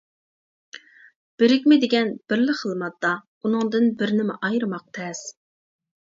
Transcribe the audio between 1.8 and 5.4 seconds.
دېگەن بىرلا خىل ماددا، ئۇنىڭدىن بىرنېمە ئايرىماق تەس.